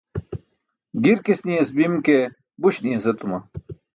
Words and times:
Girks 1.07 1.41
niyas 1.49 1.71
bim 1.77 1.95
ke, 2.07 2.17
buś 2.61 2.75
niyas 2.87 3.05
etuma. 3.15 3.37